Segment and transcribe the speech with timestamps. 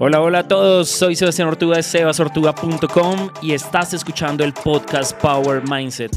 [0.00, 5.62] Hola, hola a todos, soy Sebastián Ortuga de sebasortuga.com y estás escuchando el podcast Power
[5.66, 6.10] Mindset,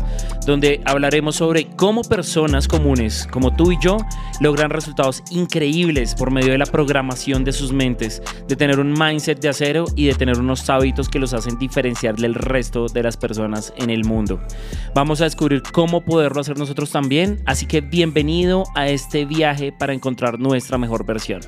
[0.48, 3.98] donde hablaremos sobre cómo personas comunes como tú y yo
[4.40, 9.42] logran resultados increíbles por medio de la programación de sus mentes, de tener un mindset
[9.42, 13.18] de acero y de tener unos hábitos que los hacen diferenciar del resto de las
[13.18, 14.40] personas en el mundo.
[14.96, 19.94] Vamos a descubrir cómo poderlo hacer nosotros también, así que bienvenido a este viaje para
[19.94, 21.42] encontrar nuestra mejor versión.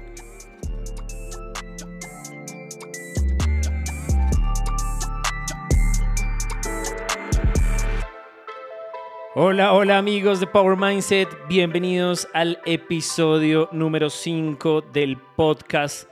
[9.35, 16.09] Hola, hola amigos de Power Mindset, bienvenidos al episodio número 5 del podcast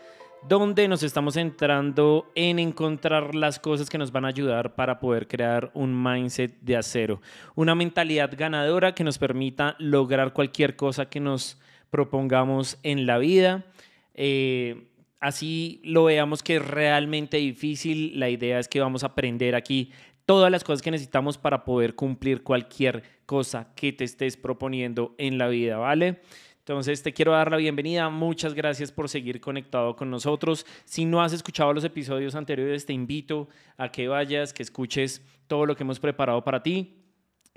[0.47, 5.27] donde nos estamos centrando en encontrar las cosas que nos van a ayudar para poder
[5.27, 7.19] crear un mindset de acero,
[7.55, 13.65] una mentalidad ganadora que nos permita lograr cualquier cosa que nos propongamos en la vida.
[14.13, 19.55] Eh, así lo veamos que es realmente difícil, la idea es que vamos a aprender
[19.55, 19.91] aquí
[20.27, 25.37] todas las cosas que necesitamos para poder cumplir cualquier cosa que te estés proponiendo en
[25.37, 26.21] la vida, ¿vale?
[26.59, 28.09] Entonces te quiero dar la bienvenida.
[28.09, 30.65] Muchas gracias por seguir conectado con nosotros.
[30.83, 33.47] Si no has escuchado los episodios anteriores, te invito
[33.77, 37.06] a que vayas, que escuches todo lo que hemos preparado para ti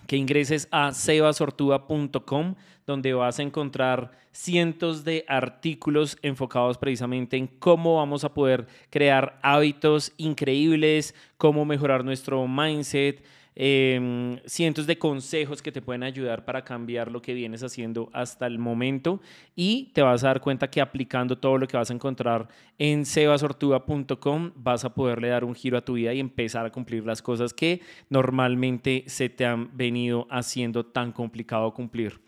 [0.07, 2.55] que ingreses a sebasortuba.com,
[2.87, 9.39] donde vas a encontrar cientos de artículos enfocados precisamente en cómo vamos a poder crear
[9.43, 13.25] hábitos increíbles, cómo mejorar nuestro mindset,
[13.63, 18.47] Em, cientos de consejos que te pueden ayudar para cambiar lo que vienes haciendo hasta
[18.47, 19.21] el momento
[19.55, 23.05] y te vas a dar cuenta que aplicando todo lo que vas a encontrar en
[23.05, 27.21] sebasortuga.com vas a poderle dar un giro a tu vida y empezar a cumplir las
[27.21, 32.19] cosas que normalmente se te han venido haciendo tan complicado cumplir.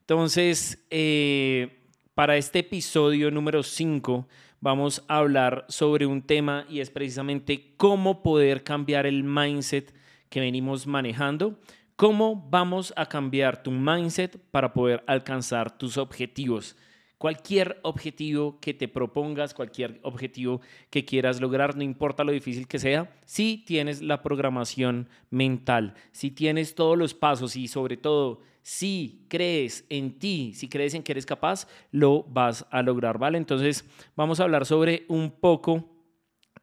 [0.00, 1.78] Entonces, eh,
[2.14, 4.28] para este episodio número 5
[4.60, 10.03] vamos a hablar sobre un tema y es precisamente cómo poder cambiar el mindset
[10.34, 11.60] que venimos manejando,
[11.94, 16.76] cómo vamos a cambiar tu mindset para poder alcanzar tus objetivos.
[17.18, 22.80] Cualquier objetivo que te propongas, cualquier objetivo que quieras lograr, no importa lo difícil que
[22.80, 29.24] sea, si tienes la programación mental, si tienes todos los pasos y sobre todo si
[29.28, 33.38] crees en ti, si crees en que eres capaz, lo vas a lograr, ¿vale?
[33.38, 33.84] Entonces
[34.16, 35.93] vamos a hablar sobre un poco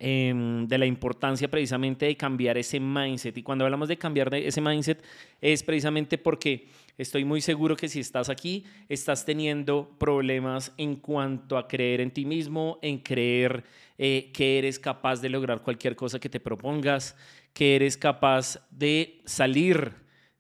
[0.04, 3.38] Em, de la importancia precisamente de cambiar ese mindset.
[3.38, 5.00] Y cuando hablamos de cambiar ese mindset
[5.40, 11.56] es precisamente porque estoy muy seguro que si estás aquí, estás teniendo problemas en cuanto
[11.56, 13.64] a creer en ti mismo, en creer
[14.00, 17.16] eh, que eres capaz de lograr cualquier cosa que te propongas,
[17.54, 19.94] que eres capaz de salir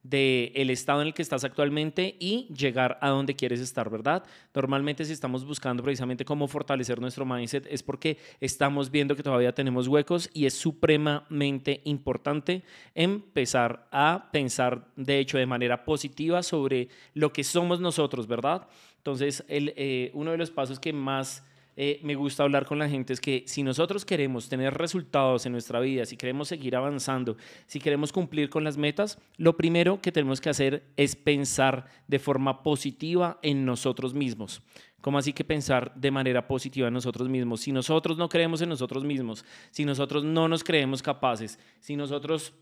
[0.04, 4.24] del estado en el que estás actualmente y llegar a donde quieres estar, ¿verdad?
[4.54, 9.54] Normalmente si estamos buscando precisamente cómo fortalecer nuestro mindset es porque estamos viendo que todavía
[9.54, 12.64] tenemos huecos y es supremamente importante
[12.96, 18.68] empezar a pensar, de hecho, de manera positiva sobre lo que somos nosotros, ¿verdad?
[18.98, 21.44] Entonces, el, eh, uno de los pasos que más
[21.76, 25.54] eh, me gusta hablar con la gente es que si nosotros queremos tener resultados en
[25.54, 30.12] nuestra vida, si queremos seguir avanzando, si queremos cumplir con las metas, lo primero que
[30.12, 34.62] tenemos que hacer es pensar de forma positiva en nosotros mismos.
[35.02, 37.62] ¿Cómo así que pensar de manera positiva en nosotros mismos?
[37.62, 42.53] Si nosotros no creemos en nosotros mismos, si nosotros no nos creemos capaces, si nosotros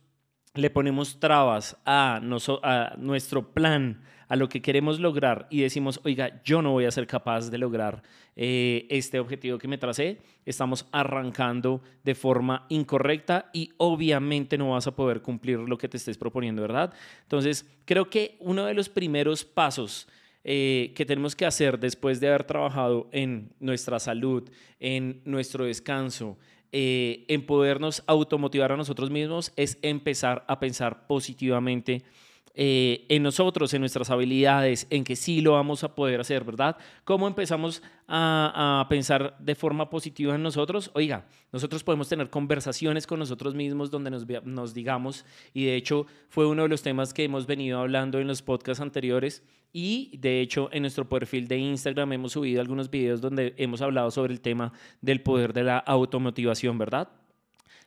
[0.54, 2.22] le ponemos trabas a,
[2.64, 6.92] a, nuestro plan, a lo que queremos lograr y decimos, oiga, yo no voy a
[6.92, 8.04] ser capaz de lograr
[8.36, 14.88] eh, este objetivo que me tracé, estamos arrancando de forma incorrecta y obviamente no vas
[14.88, 16.94] a poder cumplir lo que te estés proponiendo, ¿verdad?
[17.24, 20.08] Entonces, creo que uno de los primeros pasos
[20.44, 26.38] eh, que tenemos que hacer después de haber trabajado en nuestra salud, en nuestro descanso,
[26.72, 32.04] eh, en podernos automotivar a nosotros mismos es empezar a pensar positivamente
[32.56, 36.78] eh, en nosotros, en nuestras habilidades, en que sí lo vamos a poder hacer, ¿verdad?
[37.04, 40.92] ¿Cómo empezamos a, pensar de forma positiva en nosotros?
[40.94, 46.06] Oiga, nosotros podemos tener conversaciones con nosotros mismos donde nos, nos digamos, y de hecho
[46.28, 50.42] fue uno de los temas que hemos venido hablando en los podcasts anteriores, y de
[50.42, 54.42] hecho en nuestro perfil de Instagram hemos subido algunos videos donde hemos hablado sobre el
[54.42, 57.10] tema del poder de la automotivación, ¿verdad?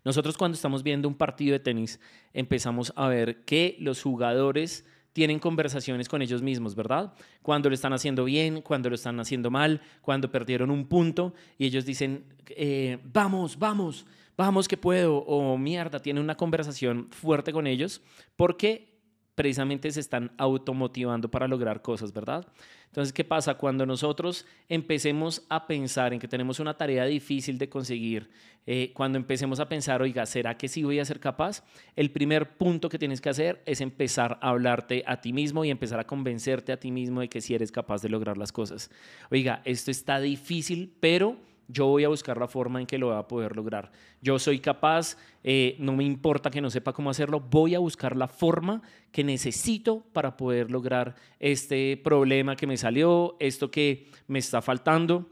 [0.04, 2.00] Nosotros cuando estamos viendo un partido de tenis
[2.32, 7.12] empezamos a ver que los jugadores tienen conversaciones con ellos mismos, ¿verdad?
[7.42, 11.66] Cuando lo están haciendo bien, cuando lo están haciendo mal, cuando perdieron un punto y
[11.66, 14.06] ellos dicen, eh, vamos, vamos,
[14.36, 18.00] vamos que puedo, o mierda, tienen una conversación fuerte con ellos
[18.36, 18.91] porque
[19.34, 22.46] precisamente se están automotivando para lograr cosas, ¿verdad?
[22.86, 23.54] Entonces, ¿qué pasa?
[23.54, 28.28] Cuando nosotros empecemos a pensar en que tenemos una tarea difícil de conseguir,
[28.66, 31.64] eh, cuando empecemos a pensar, oiga, ¿será que sí voy a ser capaz?
[31.96, 35.70] El primer punto que tienes que hacer es empezar a hablarte a ti mismo y
[35.70, 38.90] empezar a convencerte a ti mismo de que sí eres capaz de lograr las cosas.
[39.30, 41.38] Oiga, esto está difícil, pero
[41.72, 43.90] yo voy a buscar la forma en que lo voy a poder lograr.
[44.20, 48.16] Yo soy capaz, eh, no me importa que no sepa cómo hacerlo, voy a buscar
[48.16, 54.38] la forma que necesito para poder lograr este problema que me salió, esto que me
[54.38, 55.28] está faltando.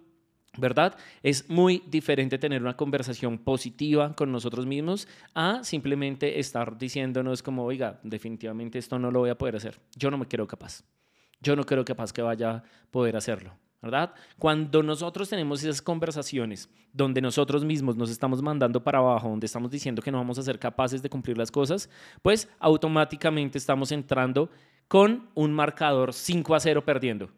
[0.58, 0.98] ¿Verdad?
[1.22, 7.64] Es muy diferente tener una conversación positiva con nosotros mismos a simplemente estar diciéndonos como,
[7.64, 9.78] oiga, definitivamente esto no lo voy a poder hacer.
[9.94, 10.82] Yo no me creo capaz.
[11.40, 13.56] Yo no creo capaz que vaya a poder hacerlo.
[13.82, 14.12] ¿Verdad?
[14.38, 19.70] Cuando nosotros tenemos esas conversaciones donde nosotros mismos nos estamos mandando para abajo, donde estamos
[19.70, 21.88] diciendo que no vamos a ser capaces de cumplir las cosas,
[22.22, 24.50] pues automáticamente estamos entrando
[24.88, 27.30] con un marcador 5 a 0 perdiendo.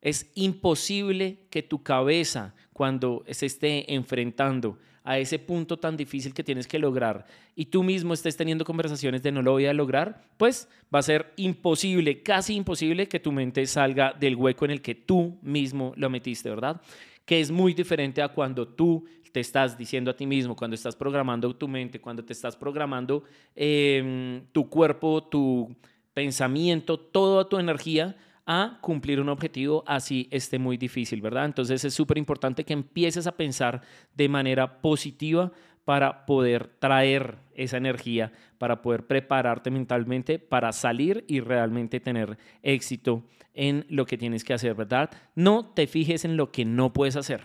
[0.00, 6.44] Es imposible que tu cabeza, cuando se esté enfrentando a ese punto tan difícil que
[6.44, 7.26] tienes que lograr
[7.56, 11.02] y tú mismo estés teniendo conversaciones de no lo voy a lograr, pues va a
[11.02, 15.92] ser imposible, casi imposible que tu mente salga del hueco en el que tú mismo
[15.96, 16.80] lo metiste, ¿verdad?
[17.24, 20.94] Que es muy diferente a cuando tú te estás diciendo a ti mismo, cuando estás
[20.94, 23.24] programando tu mente, cuando te estás programando
[23.56, 25.74] em, tu cuerpo, tu
[26.12, 28.14] pensamiento, toda tu energía
[28.46, 31.44] a cumplir un objetivo así esté muy difícil, ¿verdad?
[31.44, 33.82] Entonces es súper importante que empieces a pensar
[34.14, 35.52] de manera positiva
[35.84, 43.24] para poder traer esa energía, para poder prepararte mentalmente para salir y realmente tener éxito
[43.54, 45.10] en lo que tienes que hacer, ¿verdad?
[45.34, 47.42] No te fijes en lo que no puedes hacer.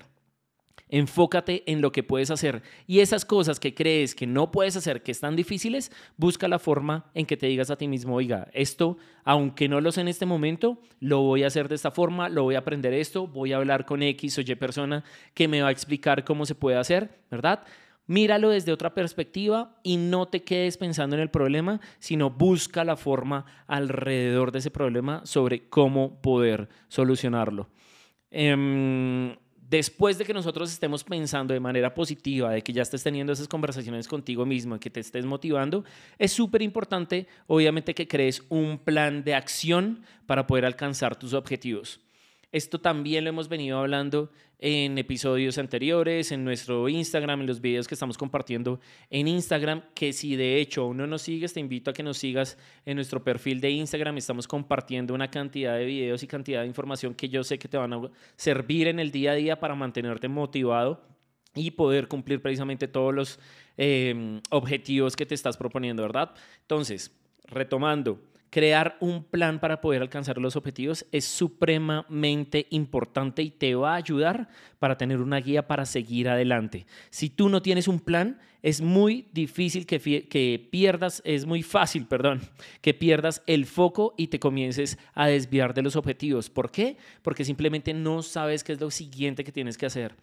[0.89, 5.03] Enfócate en lo que puedes hacer y esas cosas que crees que no puedes hacer,
[5.03, 8.97] que están difíciles, busca la forma en que te digas a ti mismo, oiga, esto,
[9.23, 12.43] aunque no lo sé en este momento, lo voy a hacer de esta forma, lo
[12.43, 15.03] voy a aprender esto, voy a hablar con X o Y persona
[15.33, 17.63] que me va a explicar cómo se puede hacer, ¿verdad?
[18.07, 22.95] Míralo desde otra perspectiva y no te quedes pensando en el problema, sino busca la
[22.95, 27.67] forma alrededor de ese problema sobre cómo poder solucionarlo.
[28.31, 29.35] Em,
[29.69, 33.47] después de que nosotros estemos pensando de manera positiva, de que ya estés teniendo esas
[33.47, 35.83] conversaciones contigo mismo, que te estés motivando,
[36.17, 41.99] es súper importante, obviamente, que crees un plan de acción para poder alcanzar tus objetivos.
[42.57, 47.87] Esto también lo hemos venido hablando en episodios anteriores, en nuestro Instagram, en los videos
[47.87, 48.79] que estamos compartiendo
[49.11, 52.17] en Instagram, que si de hecho aún no nos sigues, te invito a que nos
[52.17, 54.17] sigas en nuestro perfil de Instagram.
[54.17, 57.77] Estamos compartiendo una cantidad de videos y cantidad de información que yo sé que te
[57.77, 58.01] van a
[58.35, 61.05] servir en el día a día para mantenerte motivado
[61.53, 63.39] y poder cumplir precisamente todos los
[63.77, 66.33] eh, objetivos que te estás proponiendo, ¿verdad?
[66.61, 67.15] Entonces,
[67.45, 73.93] retomando, crear un plan para poder alcanzar los objetivos es supremamente importante y te va
[73.93, 74.49] a ayudar
[74.79, 76.85] para tener una guía para seguir adelante.
[77.09, 82.41] Si tú no tienes un plan, es muy difícil que, pierdas, es muy fácil, perdón,
[82.81, 86.49] que pierdas el foco y te comiences a desviar de los objetivos.
[86.49, 86.97] ¿Por qué?
[87.21, 90.15] Porque simplemente no sabes qué es lo siguiente que tienes que hacer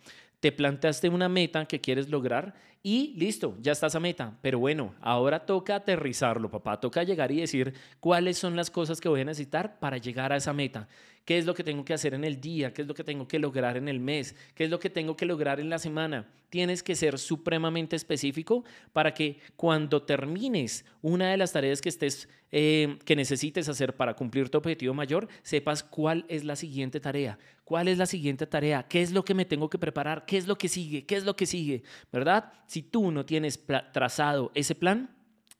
[0.44, 2.54] te planteaste una meta que quieres lograr
[2.86, 4.36] y listo, ya estás a meta.
[4.42, 6.78] Pero bueno, ahora toca aterrizarlo, papá.
[6.78, 10.36] Toca llegar y decir cuáles son las cosas que voy a necesitar para llegar a
[10.36, 10.86] esa meta.
[11.24, 12.74] ¿Qué es lo que tengo que hacer en el día?
[12.74, 14.36] ¿Qué es lo que tengo que lograr en el mes?
[14.54, 16.28] ¿Qué es lo que tengo que lograr en la semana?
[16.50, 22.28] Tienes que ser supremamente específico para que cuando termines una de las tareas que estés
[22.56, 27.36] eh, que necesites hacer para cumplir tu objetivo mayor, sepas cuál es la siguiente tarea,
[27.64, 30.46] cuál es la siguiente tarea, qué es lo que me tengo que preparar, qué es
[30.46, 32.52] lo que sigue, qué es lo que sigue, ¿verdad?
[32.74, 35.08] Si tú no tienes trazado ese plan,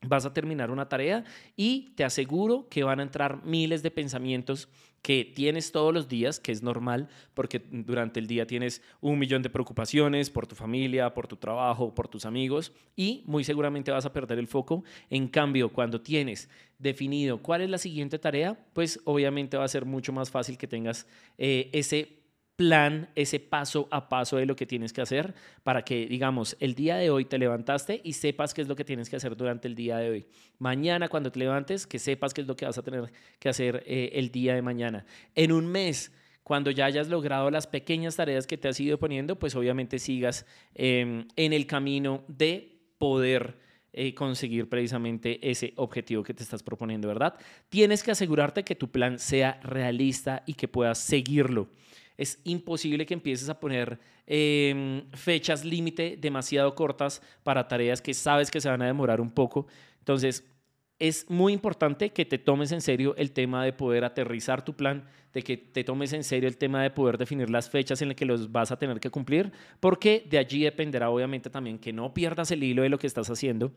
[0.03, 1.23] vas a terminar una tarea
[1.55, 4.69] y te aseguro que van a entrar miles de pensamientos
[5.01, 9.43] que tienes todos los días, que es normal, porque durante el día tienes un millón
[9.43, 14.07] de preocupaciones por tu familia, por tu trabajo, por tus amigos, y muy seguramente vas
[14.07, 14.83] a perder el foco.
[15.09, 16.49] En cambio, cuando tienes
[16.81, 20.67] definido cuál es la siguiente tarea, pues obviamente va a ser mucho más fácil que
[20.67, 21.07] tengas
[21.39, 22.24] eh, ese
[22.57, 26.75] plan, ese paso a paso de lo que tienes que hacer para que, digamos, el
[26.75, 29.67] día de hoy te levantaste y sepas qué es lo que tienes que hacer durante
[29.67, 30.27] el día de hoy.
[30.59, 33.83] Mañana cuando te levantes, que sepas qué es lo que vas a tener que hacer
[33.87, 35.05] eh, el día de mañana.
[35.35, 36.13] En un mes,
[36.45, 40.47] cuando ya hayas logrado las pequeñas tareas que te has ido poniendo, pues obviamente sigas
[40.75, 43.59] em, en el camino de poder
[43.93, 47.35] eh, conseguir precisamente ese objetivo que te estás proponiendo, ¿verdad?
[47.69, 51.69] Tienes que asegurarte que tu plan sea realista y que puedas seguirlo
[52.17, 58.51] es imposible que empieces a poner em, fechas límite demasiado cortas para tareas que sabes
[58.51, 59.67] que se van a demorar un poco.
[59.99, 60.45] Entonces,
[60.99, 65.05] es muy importante que te tomes en serio el tema de poder aterrizar tu plan,
[65.33, 68.17] de que te tomes en serio el tema de poder definir las fechas en las
[68.17, 72.15] que los vas a tener que cumplir, porque de allí dependerá obviamente también que no
[72.15, 73.73] pierdas el hilo de lo que estás haciendo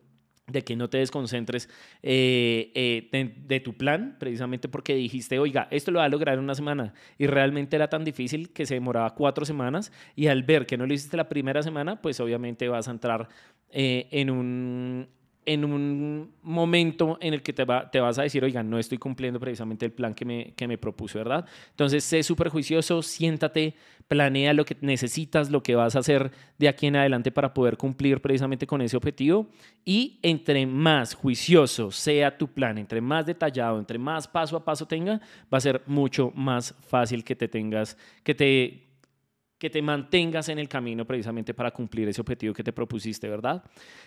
[0.47, 1.69] de que no te desconcentres
[2.01, 6.43] eh, eh, de, tu plan, precisamente porque dijiste, oiga, esto lo va a lograr en
[6.43, 10.65] una semana, y realmente era tan difícil que se demoraba cuatro semanas, y al ver
[10.65, 13.27] que no lo hiciste la primera semana, pues obviamente vas a entrar
[13.71, 15.09] eh, en, un,
[15.47, 19.39] en un momento en el que te, te vas a decir, oiga, no estoy cumpliendo
[19.39, 21.45] precisamente el plan que me, que me propuse, ¿verdad?
[21.69, 23.73] Entonces, sé súper juicioso, siéntate,
[24.09, 27.77] planea lo que necesitas, lo que vas a hacer de aquí en adelante para poder
[27.77, 29.47] cumplir precisamente con ese objetivo.
[29.85, 34.85] Y entre más juicioso sea tu plan, entre más detallado, entre más paso a paso
[34.85, 38.86] tenga, va a ser mucho más fácil que te tengas, que te
[39.57, 43.63] que te mantengas en el camino precisamente para cumplir ese objetivo que te propusiste, ¿verdad?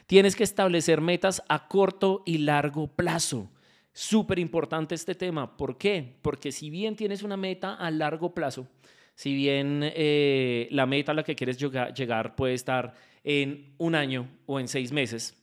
[0.06, 3.50] Tienes que establecer metas a corto y largo plazo.
[3.92, 5.56] Súper importante este tema.
[5.56, 6.16] ¿Por qué?
[6.22, 8.68] Porque si bien tienes una meta a largo plazo,
[9.14, 14.28] si bien eh, la meta a la que quieres llegar puede estar en un año
[14.46, 15.36] o en seis meses,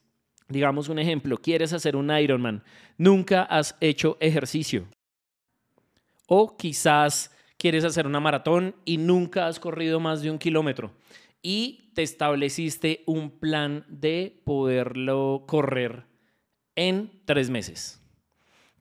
[0.47, 2.63] digamos un ejemplo, quieres hacer un Ironman,
[2.97, 4.87] nunca has hecho ejercicio.
[6.27, 10.91] O quizás quieres hacer una maratón y nunca has corrido más de un kilómetro
[11.41, 16.05] y te estableciste un plan de poderlo correr
[16.75, 18.01] en tres meses.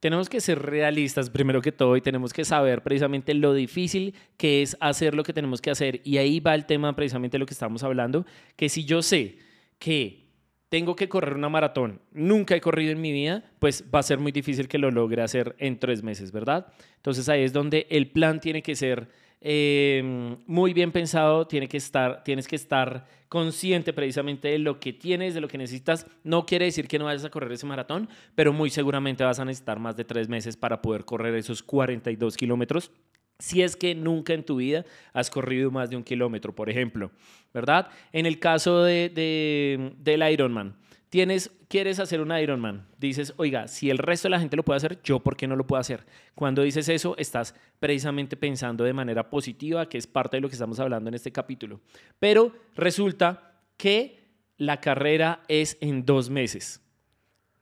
[0.01, 4.63] Tenemos que ser realistas primero que todo y tenemos que saber precisamente lo difícil que
[4.63, 6.03] es hacer lo que tenemos que hacer.
[6.05, 9.39] Y ahí va el tema precisamente de lo que estamos hablando, que si yo sé
[9.79, 10.26] que
[10.69, 14.19] tengo que correr una maratón, nunca he corrido en mi vida, pues va a ser
[14.19, 16.67] muy difícil que lo logre hacer en tres meses, ¿verdad?
[16.97, 19.09] Entonces ahí es donde el plan tiene que ser
[19.41, 24.93] em, muy bien pensado, tiene que estar, tienes que estar consciente precisamente de lo que
[24.93, 26.07] tienes, de lo que necesitas.
[26.25, 29.45] No quiere decir que no vayas a correr ese maratón, pero muy seguramente vas a
[29.45, 32.91] necesitar más de tres meses para poder correr esos 42 kilómetros
[33.39, 37.11] si es que nunca en tu vida has corrido más de un kilómetro, por ejemplo,
[37.53, 37.89] ¿verdad?
[38.13, 40.77] En el caso de, del Ironman,
[41.11, 44.79] tienes, quieres hacer un Ironman, dices, oiga, si el resto de la gente lo puede
[44.79, 46.05] hacer, yo por qué no lo puedo hacer.
[46.35, 50.55] Cuando dices eso, estás precisamente pensando de manera positiva, que es parte de lo que
[50.55, 51.81] estamos hablando en este capítulo.
[52.19, 54.25] Pero resulta que
[54.57, 56.81] la carrera es en dos meses.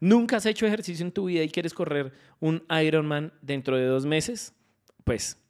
[0.01, 4.05] ¿Nunca has hecho ejercicio en tu vida y quieres correr un Ironman dentro de dos
[4.07, 4.55] meses?
[5.03, 5.44] Pues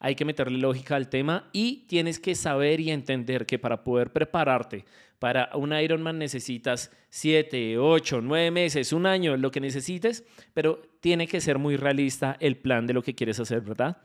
[0.00, 4.12] hay que meterle lógica al tema y tienes que saber y entender que para poder
[4.12, 4.84] prepararte
[5.18, 10.24] para un Ironman necesitas 7, 8, 9 meses, un año, lo que necesites,
[10.54, 13.96] pero tiene que ser muy realista el plan de lo que quieres hacer, ¿verdad?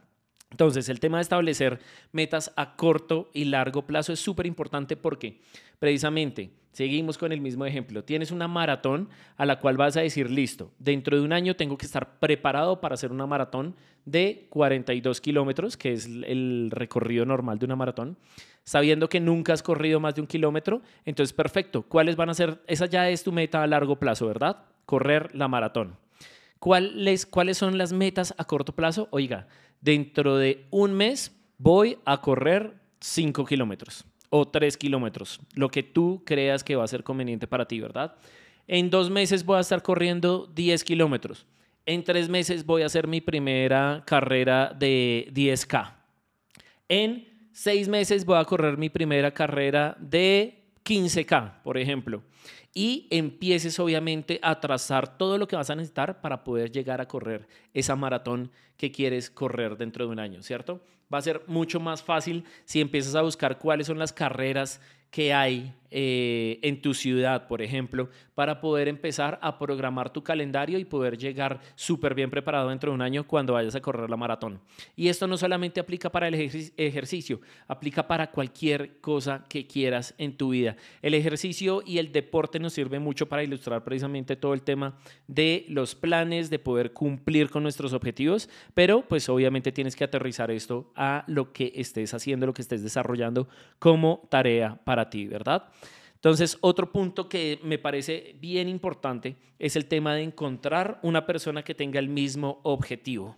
[0.53, 1.79] Entonces, el tema de establecer
[2.12, 5.41] metas a corto y largo plazo es súper importante porque
[5.79, 8.03] precisamente Seguimos con el mismo ejemplo.
[8.03, 9.07] Tienes una maratón
[9.38, 12.81] a la cual vas a decir, listo, dentro de un año tengo que estar preparado
[12.81, 18.17] para hacer una maratón de 42 kilómetros, que es el recorrido normal de una maratón,
[18.63, 20.81] sabiendo que nunca has corrido más de un kilómetro.
[21.05, 21.83] Entonces, perfecto.
[21.83, 22.60] ¿Cuáles van a ser?
[22.65, 24.65] Esa ya es tu meta a largo plazo, ¿verdad?
[24.88, 25.98] Correr la maratón.
[26.57, 29.10] ¿Cuáles, ¿Cuáles son las metas a corto plazo?
[29.12, 29.48] Oiga,
[29.83, 36.23] dentro de un mes voy a correr 5 kilómetros o 3 kilómetros, lo que tú
[36.25, 38.15] creas que va a ser conveniente para ti, ¿verdad?
[38.67, 41.45] En dos meses voy a estar corriendo 10 kilómetros.
[41.85, 45.93] En tres meses voy a hacer mi primera carrera de 10K.
[46.87, 52.23] En seis meses voy a correr mi primera carrera de 15K, por ejemplo.
[52.73, 57.07] Y empieces obviamente a trazar todo lo que vas a necesitar para poder llegar a
[57.07, 60.81] correr esa maratón que quieres correr dentro de un año, ¿cierto?
[61.13, 64.81] Va a ser mucho más fácil si empiezas a buscar cuáles son las carreras
[65.13, 70.79] que hay eh, en tu ciudad, por ejemplo, para poder empezar a programar tu calendario
[70.79, 74.17] y poder llegar súper bien preparado dentro de un año cuando vayas a correr la
[74.17, 74.60] maratón.
[74.96, 76.34] Y esto no solamente aplica para el
[76.77, 80.77] ejercicio, aplica para cualquier cosa que quieras en tu vida.
[81.03, 85.63] El ejercicio y el deporte nos sirven mucho para ilustrar precisamente todo el tema de
[85.70, 90.91] los planes, de poder cumplir con nuestros objetivos, pero pues obviamente tienes que aterrizar esto
[90.96, 95.69] a lo que estés haciendo, lo que estés desarrollando como tarea para ti, ¿verdad?
[96.15, 101.63] Entonces, otro punto que me parece bien importante es el tema de encontrar una persona
[101.63, 103.38] que tenga el mismo objetivo.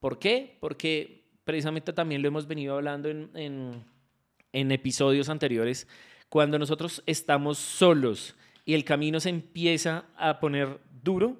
[0.00, 0.56] ¿Por qué?
[0.60, 3.84] Porque precisamente también lo hemos venido hablando en,
[4.52, 5.86] en episodios anteriores.
[6.28, 11.36] Cuando nosotros estamos solos y el camino se empieza a poner duro,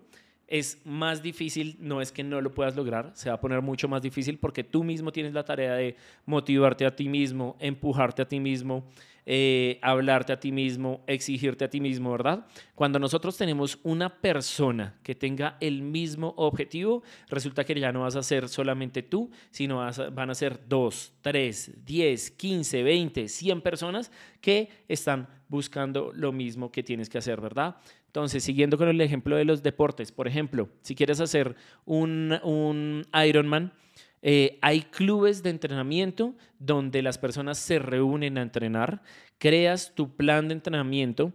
[0.50, 3.88] es más difícil, no es que no lo puedas lograr, se va a poner mucho
[3.88, 5.94] más difícil porque tú mismo tienes la tarea de
[6.26, 8.84] motivarte a ti mismo, empujarte a ti mismo,
[9.26, 12.46] eh, hablarte a ti mismo, exigirte a ti mismo, ¿verdad?
[12.74, 18.16] Cuando nosotros tenemos una persona que tenga el mismo objetivo, resulta que ya no vas
[18.16, 24.10] a ser solamente tú, sino van a ser dos, tres, diez, quince, veinte, cien personas
[24.40, 27.76] que están buscando lo mismo que tienes que hacer, ¿verdad?
[28.10, 33.06] Entonces, siguiendo con el ejemplo de los deportes, por ejemplo, si quieres hacer un, un
[33.24, 33.72] Ironman,
[34.20, 39.00] eh, hay clubes de entrenamiento donde las personas se reúnen a entrenar,
[39.38, 41.32] creas tu plan de entrenamiento,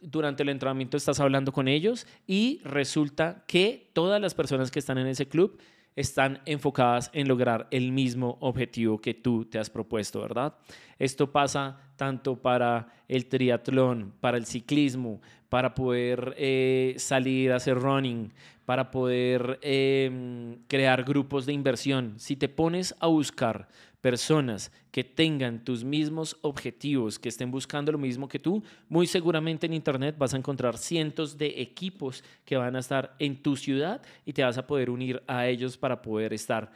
[0.00, 4.98] durante el entrenamiento estás hablando con ellos y resulta que todas las personas que están
[4.98, 5.58] en ese club
[5.96, 10.54] están enfocadas en lograr el mismo objetivo que tú te has propuesto, ¿verdad?
[10.96, 17.78] Esto pasa tanto para el triatlón, para el ciclismo, para poder eh, salir a hacer
[17.80, 18.32] running,
[18.64, 22.14] para poder em, crear grupos de inversión.
[22.18, 23.66] Si te pones a buscar
[24.00, 29.66] personas que tengan tus mismos objetivos, que estén buscando lo mismo que tú, muy seguramente
[29.66, 34.02] en Internet vas a encontrar cientos de equipos que van a estar en tu ciudad
[34.24, 36.70] y te vas a poder unir a ellos para poder estar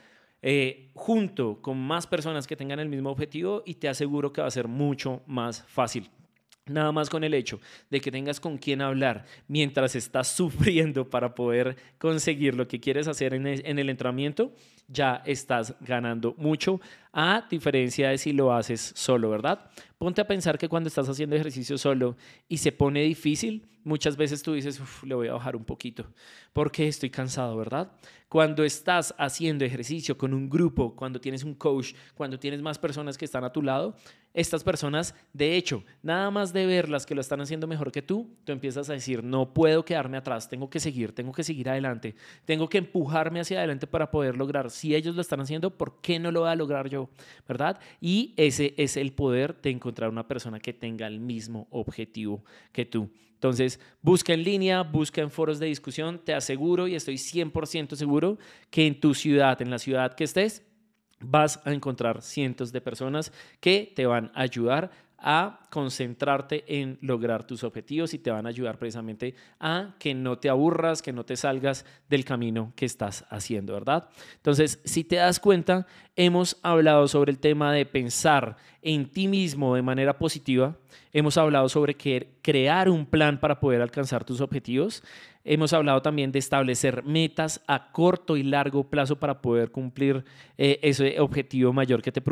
[0.45, 4.49] eh, junto con más personas que tengan el mismo objetivo y te aseguro que va
[4.49, 6.11] a ser mucho más fácil.
[6.67, 7.61] Nada más con el hecho
[7.91, 13.09] de que tengas con quién hablar mientras estás sufriendo para poder conseguir lo que quieres
[13.09, 14.53] hacer en el, entrenamiento,
[14.93, 16.81] ya estás ganando mucho,
[17.13, 19.71] a diferencia de si lo haces solo, ¿verdad?
[19.99, 22.17] Ponte a pensar que cuando estás haciendo ejercicio solo
[22.49, 26.07] y se pone difícil, muchas veces tú dices, le voy a bajar un poquito,
[26.53, 27.93] porque estoy cansado, ¿verdad?
[28.29, 33.19] Cuando estás haciendo ejercicio con un grupo, cuando tienes un coach, cuando tienes más personas
[33.19, 33.95] que están a tu lado,
[34.35, 38.35] estas personas, de hecho, nada más de verlas que lo están haciendo mejor que tú,
[38.45, 42.15] tú empiezas a decir, no puedo quedarme atrás, tengo que seguir, tengo que seguir adelante,
[42.47, 44.71] tengo que empujarme hacia adelante para poder lograr.
[44.83, 47.09] Si ellos lo están haciendo, ¿por qué no lo voy a lograr yo?
[47.47, 47.79] ¿Verdad?
[48.01, 52.85] Y ese es el poder de encontrar una persona que tenga el mismo objetivo que
[52.85, 53.09] tú.
[53.35, 58.39] Entonces, busca en línea, busca en foros de discusión, te aseguro y estoy 100% seguro
[58.71, 60.67] que en tu ciudad, en la ciudad que estés,
[61.21, 64.91] vas a encontrar cientos de personas que te van a ayudar
[65.23, 70.39] a concentrarte en lograr tus objetivos y te van a ayudar precisamente a que no
[70.39, 74.09] te aburras, que no te salgas del camino que estás haciendo, ¿verdad?
[74.37, 79.77] Entonces, si te das cuenta, hemos hablado sobre el tema de pensar en ti mismo
[79.77, 80.77] de manera positiva,
[81.13, 85.05] hemos hablado sobre crear un plan para poder alcanzar tus objetivos,
[85.45, 90.25] Hemos hablado también de establecer metas a corto y largo plazo para poder cumplir
[90.57, 92.23] eh, ese objetivo mayor que te,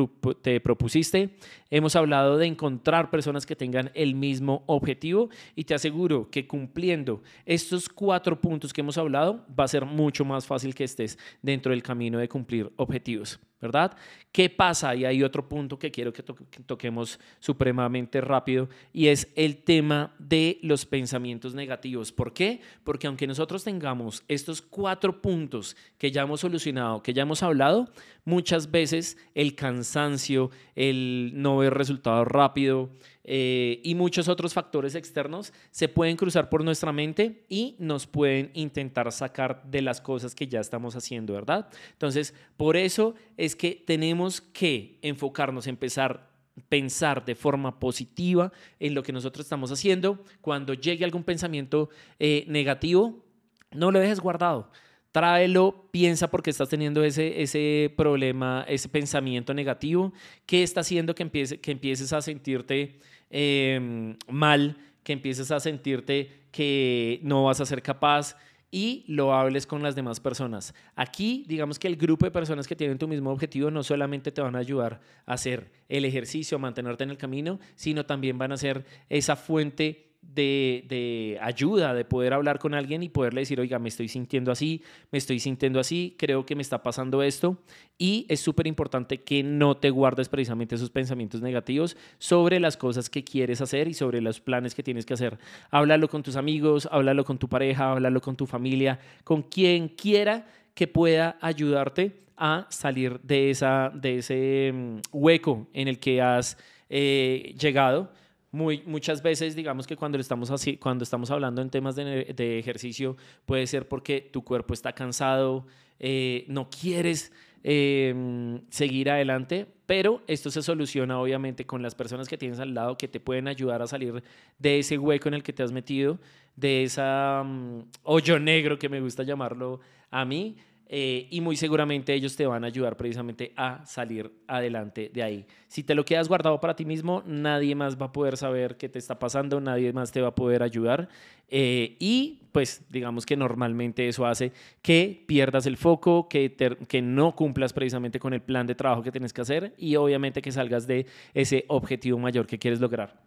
[0.42, 1.36] te, propusiste.
[1.70, 7.20] Hemos hablado de encontrar personas que tengan el mismo objetivo y te aseguro que cumpliendo
[7.44, 11.72] estos cuatro puntos que hemos hablado va a ser mucho más fácil que estés dentro
[11.72, 13.40] del camino de cumplir objetivos.
[13.60, 13.96] ¿Verdad?
[14.32, 14.94] ¿Qué pasa?
[14.94, 20.58] Y hay otro punto que quiero que, toquemos supremamente rápido y es el tema de
[20.62, 22.12] los pensamientos negativos.
[22.12, 22.60] ¿Por qué?
[22.84, 27.88] Porque aunque nosotros tengamos estos cuatro puntos que ya hemos solucionado, que ya hemos hablado,
[28.30, 32.88] muchas veces el cansancio, el no ver resultados rápido,
[33.24, 38.50] eh, y muchos otros factores externos se pueden cruzar por nuestra mente y nos pueden
[38.54, 41.68] intentar sacar de las cosas que ya estamos haciendo, ¿verdad?
[41.92, 46.30] Entonces, por eso es que tenemos que enfocarnos, empezar
[46.68, 50.22] pensar de forma positiva en lo que nosotros estamos haciendo.
[50.40, 51.88] Cuando llegue algún pensamiento
[52.18, 53.24] eh, negativo,
[53.70, 54.70] no lo dejes guardado.
[55.12, 60.12] Tráelo, piensa porque estás teniendo ese, ese problema, ese pensamiento negativo,
[60.46, 66.30] ¿qué está haciendo que, empiece, que empieces a sentirte em, mal, que empieces a sentirte
[66.52, 68.36] que no vas a ser capaz
[68.70, 70.74] y lo hables con las demás personas.
[70.94, 74.40] Aquí, digamos que el grupo de personas que tienen tu mismo objetivo no solamente te
[74.40, 78.56] van a ayudar a hacer el ejercicio, mantenerte en el camino, sino también van a
[78.56, 83.88] ser esa fuente de, ayuda, de poder hablar con alguien y poderle decir, oiga, me
[83.88, 87.58] estoy sintiendo así, me estoy sintiendo así, creo que me está pasando esto.
[87.98, 93.10] Y es súper importante que no te guardes precisamente esos pensamientos negativos sobre las cosas
[93.10, 95.38] que quieres hacer y sobre los planes que tienes que hacer.
[95.70, 100.46] Háblalo con tus amigos, háblalo con tu pareja, háblalo con tu familia, con quien quiera
[100.74, 106.56] que pueda ayudarte a salir de, esa, de ese mm, hueco en el que has
[106.88, 108.10] eh, llegado
[108.52, 112.58] muy, muchas veces, digamos que cuando estamos, así, cuando estamos hablando en temas de, de
[112.58, 115.66] ejercicio, puede ser porque tu cuerpo está cansado,
[115.98, 117.32] eh, no quieres
[117.62, 122.96] eh, seguir adelante, pero esto se soluciona obviamente con las personas que tienes al lado
[122.96, 124.22] que te pueden ayudar a salir
[124.56, 126.20] de ese hueco en el que te has metido,
[126.54, 129.80] de esa mm, hoyo negro que me gusta llamarlo
[130.12, 130.56] a mí,
[130.92, 135.46] eh, y muy seguramente ellos te van a ayudar precisamente a salir adelante de ahí.
[135.68, 138.88] Si te lo quedas guardado para ti mismo, nadie más va a poder saber qué
[138.88, 141.08] te está pasando, nadie más te va a poder ayudar
[141.48, 144.50] eh, y pues digamos que normalmente eso hace
[144.82, 146.56] que pierdas el foco, que,
[146.88, 150.42] que no cumplas precisamente con el plan de trabajo que tienes que hacer y obviamente
[150.42, 153.20] que salgas de ese objetivo mayor que quieres lograr.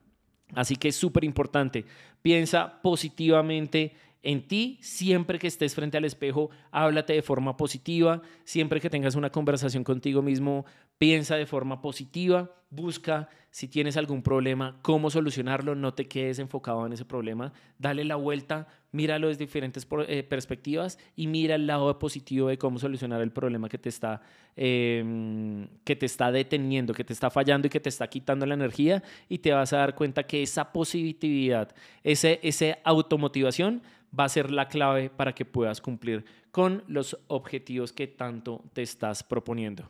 [0.54, 1.86] Así que es súper importante,
[2.22, 8.80] piensa positivamente en ti, siempre que estés frente al espejo, háblate de forma positiva, siempre
[8.80, 10.66] que tengas una conversación contigo mismo,
[10.98, 16.86] piensa de forma positiva, busca si tienes algún problema, cómo solucionarlo, no te quedes enfocado
[16.86, 22.00] en ese problema, dale la vuelta, míralo desde diferentes eh, perspectivas y mira el lado
[22.00, 24.22] positivo de cómo solucionar el problema que te, está,
[24.56, 28.54] em, que te está deteniendo, que te está fallando y que te está quitando la
[28.54, 33.82] energía y te vas a dar cuenta que esa positividad, ese, esa automotivación
[34.18, 38.84] va a ser la clave para que puedas cumplir con los objetivos que tanto te
[38.84, 39.90] estás proponiendo.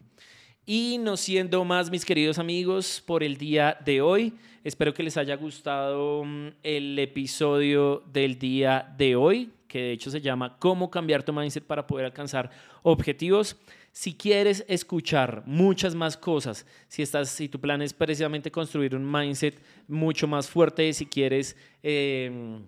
[0.66, 5.18] Y no siendo más, mis queridos amigos, por el día de hoy, espero que les
[5.18, 10.90] haya gustado mm, el episodio del día de hoy, que de hecho se llama Cómo
[10.90, 12.50] cambiar tu mindset para poder alcanzar
[12.82, 13.58] objetivos.
[13.92, 19.12] Si quieres escuchar muchas más cosas, si, estás, si tu plan es precisamente construir un
[19.12, 21.58] mindset mucho más fuerte, si quieres...
[21.82, 22.62] Eh,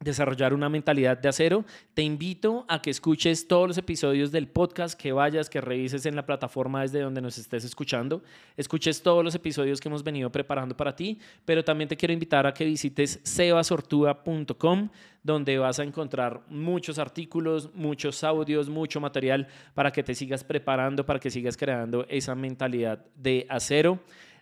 [0.00, 4.98] desarrollar una mentalidad de acero, te invito a que escuches todos los episodios del podcast,
[4.98, 8.22] que vayas, que revises en la plataforma desde donde nos estés escuchando,
[8.56, 12.46] escuches todos los episodios que hemos venido preparando para ti, pero también te quiero invitar
[12.46, 14.90] a que visites sebasortuga.com,
[15.22, 21.06] donde vas a encontrar muchos artículos, muchos audios, mucho material para que te sigas preparando,
[21.06, 23.98] para que sigas creando esa mentalidad de acero.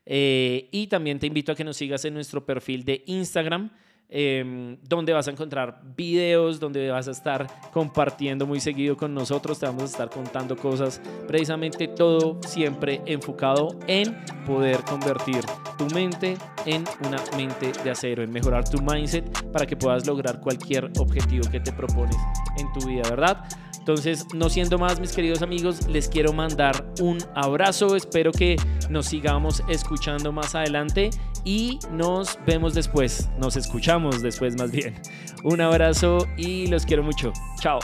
[0.06, 3.70] Eh, y también te invito a que nos sigas en nuestro perfil de Instagram,
[4.10, 9.58] Em, donde vas a encontrar videos, donde vas a estar compartiendo muy seguido con nosotros,
[9.58, 14.14] te vamos a estar contando cosas, precisamente todo siempre enfocado en
[14.46, 15.40] poder convertir
[15.78, 16.36] tu mente
[16.66, 21.50] en una mente de acero, en mejorar tu mindset para que puedas lograr cualquier objetivo
[21.50, 22.16] que te propones
[22.58, 23.44] en tu vida, ¿verdad?
[23.78, 27.96] Entonces, no siendo más, mis queridos amigos, les quiero mandar un abrazo.
[27.96, 28.56] Espero que
[28.88, 31.10] nos sigamos escuchando más adelante
[31.44, 33.28] y nos vemos después.
[33.38, 34.94] Nos escuchamos después más bien.
[35.42, 37.32] Un abrazo y los quiero mucho.
[37.60, 37.78] Chao.